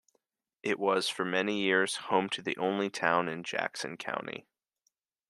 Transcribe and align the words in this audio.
It 0.63 0.79
was 0.79 1.09
for 1.09 1.23
many 1.23 1.59
years 1.61 1.97
home 1.97 2.27
to 2.29 2.41
the 2.41 2.57
only 2.57 2.89
town 2.89 3.29
in 3.29 3.43
Jackson 3.43 3.97
County. 3.97 4.47